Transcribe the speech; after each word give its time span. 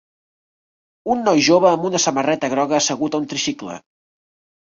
Un 1.15 1.19
noi 1.25 1.43
jove 1.47 1.67
amb 1.71 1.85
una 1.91 2.01
samarreta 2.07 2.51
groga 2.55 2.77
assegut 2.79 3.17
a 3.17 3.23
un 3.25 3.27
tricicle. 3.35 3.77